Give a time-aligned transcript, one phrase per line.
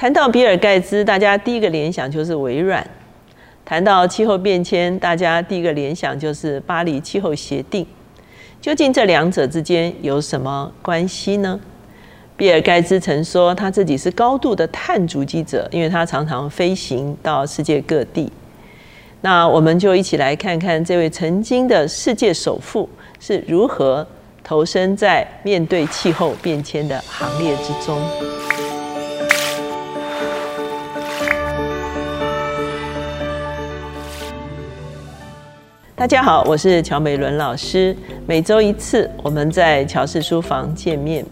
[0.00, 2.82] 谈到比尔盖茨，大家第一个联想就是微软；
[3.66, 7.86] 谈到气候变迁，大家第一个联想就是巴黎气候协定。
[8.62, 11.60] 究竟这两者之间有什么关系呢？
[12.34, 18.32] 比尔盖茨曾说他自己是高度的碳足迹者，因为他常常飞行到世界各地。
[19.20, 22.88] 那我们就一起来看看这位曾经的世界首富
[23.18, 24.06] 是如何
[24.42, 28.00] 投身在面对气候变迁的行列之中。
[36.00, 37.94] 大家好，我是乔美伦老师。
[38.26, 41.22] 每周一次，我们在乔氏书房见面。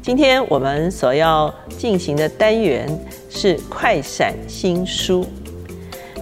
[0.00, 2.86] 今天我们所要进行的单元
[3.28, 5.26] 是快闪新书。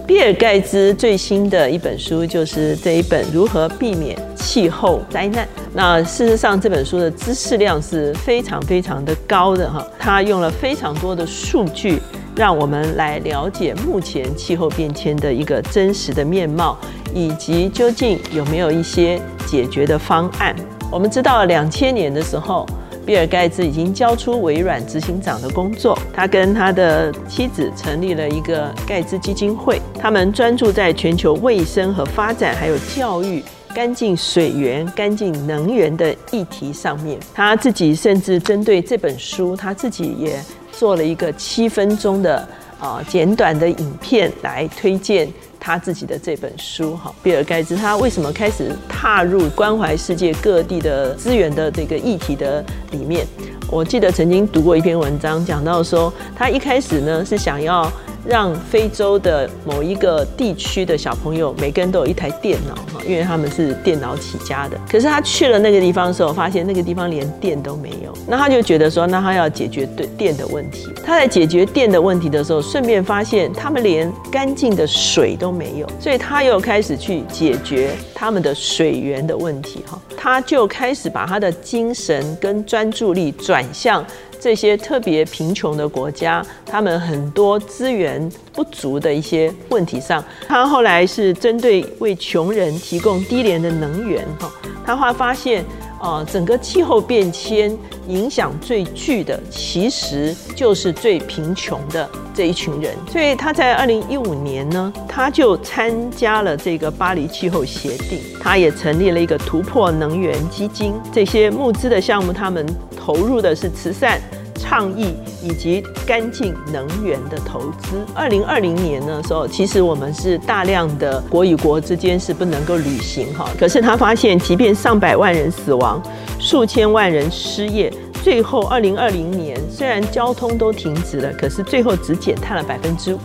[0.07, 5.45] 比尔盖茨最新的一本书就是这一本《如何避免气候灾难》。
[5.71, 9.85] 那事实上，这本书的知识量是非常非常的高的哈。
[9.99, 12.01] 他用了非常多的数据，
[12.35, 16.75] 让我们来了解目前气候变迁的一个真实的面貌。
[17.13, 20.55] 以及究竟有没有一些解决的方案？
[20.91, 22.65] 我们知道，两千年的时候，
[23.05, 25.97] 比尔盖茨已经交出微软执行长的工作。
[26.13, 37.17] 他跟他的妻子成立了一个盖茨基金会，他们专注在全球卫生和发展，还有教育、干净水源、干净能源的议题上面。
[37.33, 40.37] 他自己甚至针对这本书，他自己也
[40.71, 42.47] 做了一个七分钟的
[42.79, 45.27] 啊简短的影片来推荐。
[45.63, 53.27] 他自己的这本书哈，比尔盖茨他为什么开始踏入关怀世界各地的资源的这个议题的里面？
[53.69, 57.89] 我记得曾经读过一篇文章，讲到说他一开始呢是想要。
[58.25, 64.77] 让非洲的某一个地区的小朋友，每个人都有一台电脑哈，因为他们是电脑起家的。
[64.89, 68.13] 可是他去了那个地方的时候，发现那个地方连电都没有。
[68.27, 70.87] 那他就觉得说，那他要解决对电的问题。
[71.03, 79.99] 他在解决电的问题的时候，顺便发现他们连干净的水都没有，所以他又开始去解决他们的水源的问题哈。
[80.15, 84.05] 他就开始把他的精神跟专注力转向。
[84.41, 94.51] 这些特别贫穷的国家，他们很多资源不足的一些问题上，他后来是针对为穷人提供低廉的能源，哈，
[94.83, 95.63] 他会发现，
[96.01, 102.95] 呃，整个气候变迁影响最巨的，其实就是最贫穷的这一群人。
[103.11, 112.65] 所以他在二零一五年呢，他就参加了这个巴黎气候协定，他也成立了一个突破能源基金，这些募资的项目，他们。
[113.03, 114.21] 投入的是慈善、
[114.55, 118.05] 倡议以及干净能源的投资。
[118.13, 123.49] 二零二零年的时候，其实我们是大量的国与国之间是不能够旅行哈。
[123.59, 126.01] 可是他发现，即便上百万人死亡，
[126.39, 127.91] 数千万人失业，
[128.23, 133.19] 最后二零二零年虽然交通都停止了，可是最后只减碳了百分之五。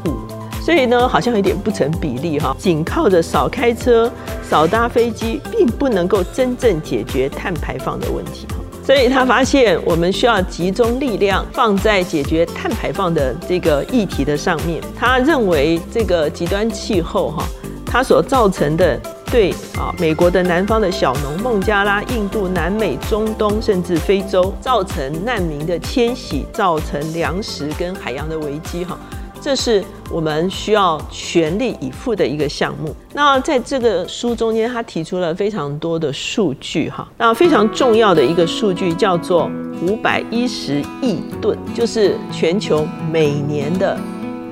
[0.60, 2.56] 所以呢，好像有点不成比例哈。
[2.58, 4.10] 仅靠着少开车、
[4.50, 8.56] 少搭飞机，并不能够真正解决碳排放的问题哈。
[8.86, 14.80] 所以他发现，我们需要集中力量放在解决碳排放的这个议题的上面。
[14.96, 17.44] 他认为，这个极端气候哈，
[17.84, 18.96] 它所造成的
[19.28, 28.96] 对啊美国的南方的小农、孟加拉、印度、南美、中东甚至非洲造成难民的迁徙，造成粮食跟海洋的危机哈。
[29.46, 29.80] 这是
[30.10, 32.92] 我们需要全力以赴的一个项目。
[33.14, 37.06] 那在这个书中间，他提出了非常多的数据哈。
[37.16, 39.48] 那非常重要的一个数据叫做
[39.80, 43.96] 五百一十亿吨，就是全球每年的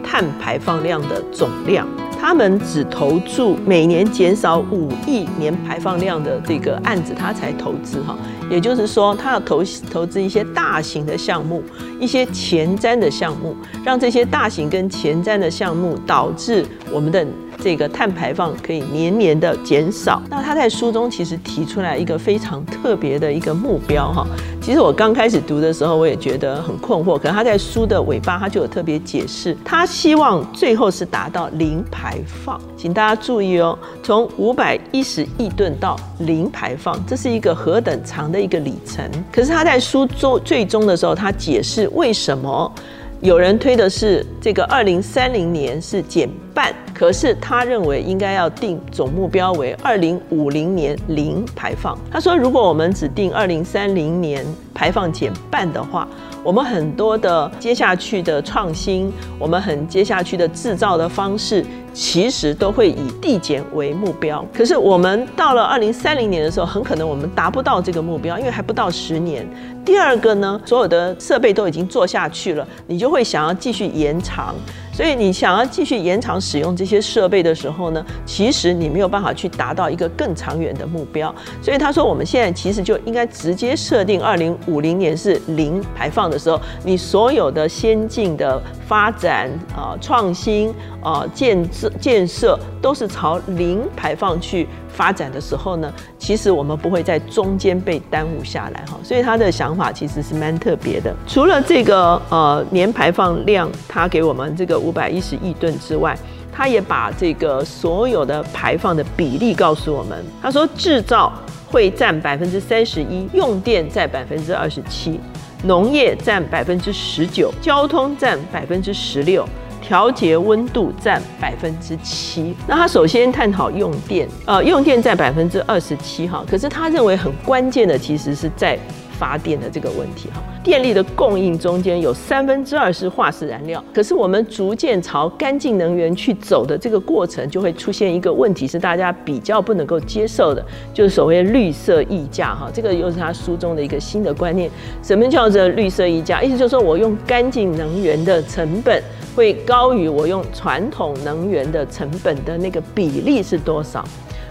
[0.00, 1.88] 碳排放量的总量。
[2.26, 8.16] 他们只投注每年减少五亿年排放量的这个案子，他才投资哈。
[8.50, 9.62] 也就是说，他要投
[9.92, 11.62] 投资一些大型的项目，
[12.00, 13.54] 一些前瞻的项目，
[13.84, 17.26] 让这些大型跟前瞻的项目导致我们的。
[17.62, 20.20] 这个碳排放可以年年的减少。
[20.28, 24.26] 那他在书中其实提出来一个非常特别的一个目标哈。
[24.64, 27.18] 其实我刚开始读的时候，我也觉得很困惑。
[27.18, 32.58] 可能他在书的尾巴，他就有特别解释，他希望最后是达到零排放。
[32.74, 39.04] 请大家注意哦，从五百一十亿吨到零排放，这是一个何等长的一个里程。
[39.30, 42.72] 可是他在书中最终的时候，他解释为什么
[43.20, 46.72] 有人推的是这个二零三零年是减半。
[46.94, 51.98] 可是他认为应该要定总目标为二零五零年零排放。
[52.10, 56.06] 他说，如果我们只定二零三零年排放减半的话，
[56.44, 61.64] 我们很多的接下去的创新，我们很接下去的制造的方式。
[61.92, 69.48] 其实都会以递减为目标，可是我们到了二零三零年的时候，很可能我们达不到这个目标，因为还不到十年。
[69.84, 74.52] 第二个呢，所有的设备都已经做下去了，你就会想要继续延长。
[74.94, 81.34] 所以你想要继续延长使用这些设备的时候呢，其实你没有办法去达到一个更长远的目标。
[81.60, 94.68] 所以他说，我们现在其实就应该直接设定二零五零年是零排放的时候，你所有的先进的发展啊、创新啊、建设建设都是朝零排放去。
[94.94, 101.14] 发展的时候呢，其实我们不会在中间被耽误下来哈，所以他的想法其实是蛮特别的。
[101.26, 106.16] 除了这个呃年排放量，他给我们这个五百一十亿吨之外，
[106.52, 110.24] 他也把这个所有的排放的比例告诉我们。
[110.40, 111.32] 他说制造
[111.66, 115.18] 会占百分之三十一，用电占百分之二十七，
[115.64, 119.44] 农业占百分之十九，交通占百分之十六。
[119.86, 128.78] 调节温度占百分之七，那他首先探讨用电，呃，用电占百分之二十七哈，可是他认为很关键的其实是在
[129.18, 130.42] 发电的这个问题哈。
[130.62, 140.64] 电力的供应中间有三分之二是化石燃料，可是我们逐渐朝干净能源去走的这个过程，就会出现一个问题，是大家比较不能够接受的，
[140.94, 142.70] 就是所谓绿色溢价哈。
[142.72, 144.70] 这个又是他书中的一个新的观念，
[145.02, 146.42] 什么叫做绿色溢价？
[146.42, 149.02] 意思就是说我用干净能源的成本。
[149.34, 154.04] 会高于我用传统能源的成本的那个比例是多少？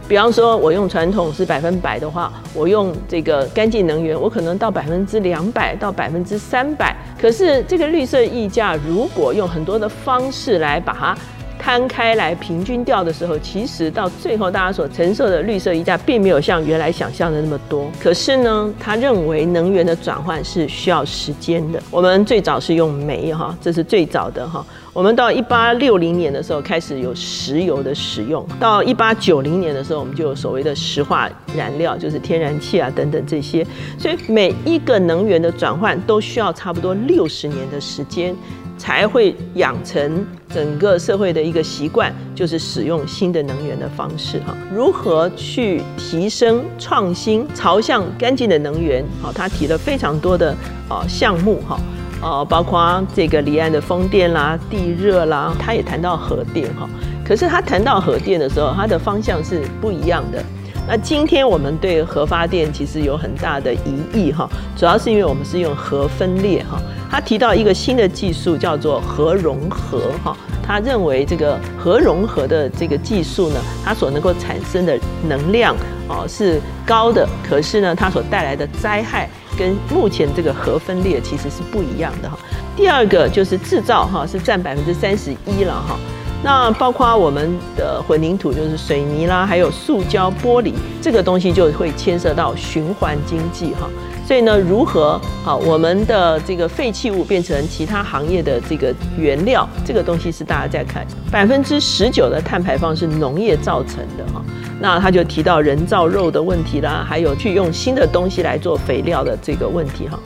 [0.08, 6.96] 比方说，我用传统是百分百的话，我用这个干净能源，我可能到百分之两百到百分之三百。
[7.20, 11.18] 可是这个绿色溢价，如果用很多的方式来把它。
[11.64, 17.90] 摊开来平均掉的时候，其实到最后大家所承受的绿色溢价并没有像原来想象的那么多。
[18.02, 21.82] 可是呢，他认为能源的转换是需要时间的。
[21.90, 24.66] 我们最早是用煤哈，这是最早的哈。
[24.92, 33.66] 我们到一八六零年的时候开始有石油的使用，到一八九零年的时候，我们就有所谓的石化燃料，就是天然气啊等等这些。
[33.98, 38.36] 所以每一个能源的转换都需要差不多六十年的时间。
[38.84, 44.54] 才会养成整个社会的一个习惯，就是使用新的能源的方式哈。
[44.70, 49.02] 如何去提升创新，朝向干净的能源？
[49.22, 50.54] 好，他提了非常多的
[50.90, 51.80] 啊项目哈，
[52.22, 56.90] 啊，包括这个离岸的风电啦、地热啦，他也谈到核电哈。
[57.26, 60.44] 可是他谈到核电的时候，他的方向是不一样的。
[60.86, 66.82] 那今天我们对核发电其实有很大的疑义哈，主要是因为我们是用核分裂哈。
[67.10, 75.74] 他提到一个新的技术叫做核融合哈，他认为这个核融合的这个技术呢，它所能够产生的能量
[76.10, 82.38] 哦是高的，可是呢，它所带来的灾害跟目前这个核分裂其实是不一样的哈。
[82.76, 85.98] 第二个就是制造哈，是占百分之三十一了哈。
[86.44, 93.90] 那包括我们的混凝土，就是水泥啦，还有塑胶、玻璃，这个东西就会牵涉到循环经济哈。
[94.26, 101.06] 所以呢，如何好我们的这个废弃物变成其他行业的这个原料，这个东西是大家在看。
[101.32, 104.42] 百分之十九的碳排放是农业造成的哈。
[104.80, 110.20] 那他就提到人造肉的问题啦，还有去用新的东西来做肥料的这个问题哈。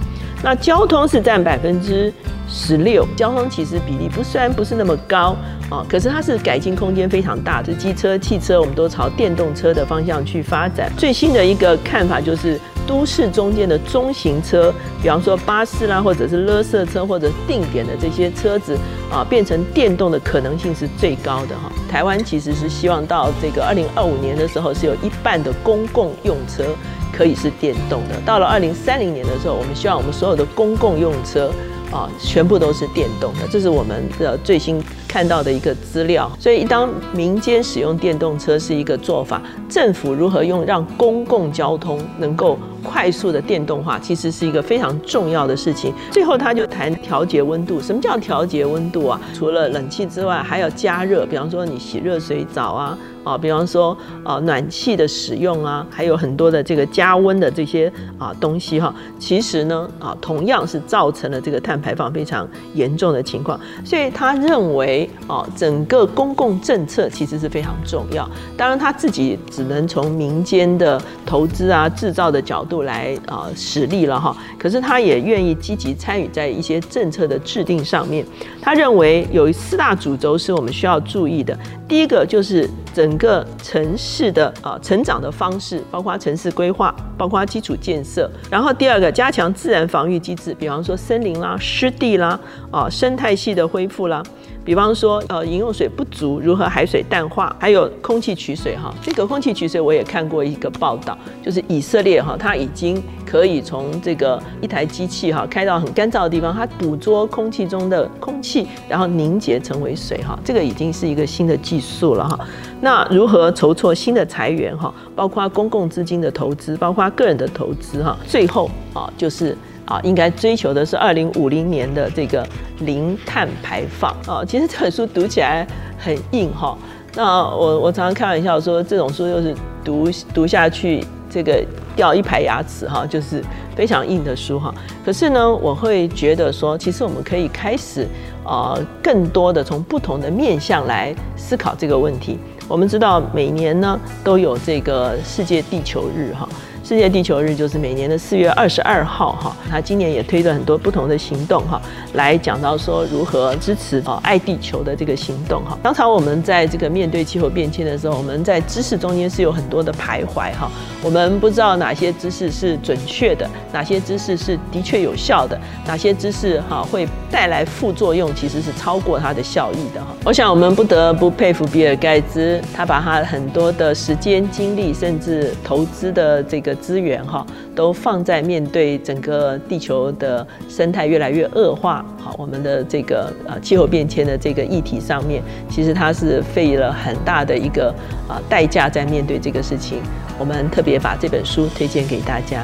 [0.44, 2.14] 那交通是占百分之
[2.48, 5.36] 十六，交通其实比例不虽然不是那么高
[5.70, 7.62] 啊，可是它是改进空间非常大。
[7.62, 10.92] 这机车、汽车，我们都朝电动车的方向去发展。
[10.98, 18.78] 最新的一个看法就是，都市中间的中型车，比方说巴士啦，或者是勒色车，或者定点的这些车子
[19.12, 21.70] 啊，变成电动的可能性是最高的哈。
[21.90, 26.64] 台湾其实是希望到这个二零二五年的时候，是有一半的公共用车。
[27.12, 28.20] 可以是电动的。
[28.26, 31.52] 到了二零三零年的时候，我们希望我们所有的公共用车
[31.92, 33.48] 啊，全部都是电动的。
[33.52, 36.32] 这是我们的最新看到的一个资料。
[36.40, 45.94] 所以，当民间使用电动车是一个做法，政府如何用让公共交通能够快速的电动化，其实是一个非常重要的事情。
[46.12, 47.82] 最后，他就谈调节温度。
[47.82, 49.20] 什么叫调节温度啊？
[49.34, 51.26] 除了冷气之外，还要加热。
[51.26, 52.98] 比方说，你洗热水澡啊。
[53.24, 63.60] 啊，比方说，啊，暖气的使用啊，还有很多的这个加温的这些啊东西哈，其实呢，啊，同样是造成了这个碳排放非常严重的情况。
[63.84, 64.97] 所以他认为。
[64.98, 68.28] 为啊，整个公共政策其实是非常重要。
[68.56, 74.36] 当然他自己只能从民间的投资啊、制造的角度来啊实力了哈。
[74.58, 78.26] 可是他也愿意积极参与在一些政策的制定上面。
[78.62, 81.58] 他认为有四大主轴是我们需要注意的。
[81.88, 88.30] 第一个就是整个城市的啊成长的方式，包括城市规划，包括基础建设。
[88.50, 92.38] 然后第二个加强自然防御机制，比方说森林啦、湿地啦、
[92.72, 94.22] 啊生态系的恢复啦。
[94.68, 97.56] 比方说，呃，饮用水不足，如何海水淡化？
[97.58, 112.38] 还有空气取水哈，这个空气取水我也看过一个报道，就是以色列哈，它已经可以从这个一台机器哈开到很干燥的地方，它捕捉空气中的空气，然后凝结成为水哈，这个已经是一个新的技术了哈。
[112.82, 114.94] 那如何筹措新的财源哈？
[115.16, 118.18] 包括公共资金的投资，包括个人的投资哈。
[118.28, 119.58] 最后啊，就是。
[119.88, 122.48] 啊，应该追求的是二零五零年的这个
[122.82, 124.46] 零碳排放啊。
[124.46, 125.66] 其实这本书读起来
[125.98, 126.78] 很硬哈。
[127.16, 131.66] 那我我常常开玩笑说，这种书又是读读下去，这个
[131.96, 133.44] 掉一排牙齿哈，就是
[133.76, 134.72] 非常硬的书哈。
[135.04, 138.06] 可是呢，我会觉得说，其实我们可以开始
[138.44, 142.38] 啊，更多的从不同的面向来思考这个问题。
[142.68, 146.48] 我们知道每年呢都有这个世界地球日哈。
[146.88, 151.82] 世界地球日就是每年的四月二十二号，哈，他今年也推了很多不同的行动，哈，
[152.14, 155.78] 来讲到说如何支持哦爱地球的这个行动，哈。
[155.84, 160.72] 常常我们在这个面对气候变迁的时候，我们在知识中间是有很多的徘徊，哈，
[161.04, 170.16] 我们不知道哪些知识是准确的，哪些知识是的确有效的，哪些知识哈会带来副作用，其实是超过它的效益的，哈。
[170.24, 176.77] 我想我们不得不佩服比尔盖茨，他把他很多的时间、精力，甚至投资的这个。
[176.78, 187.94] 资源哈都放在面对整个地球的生态越来越恶化，好，我们的这个呃气候变迁的这个议题上面，其实它是费了很大的一个
[188.28, 190.00] 啊代价在面对这个事情。
[190.40, 192.64] 我们特别把这本书推荐给大家。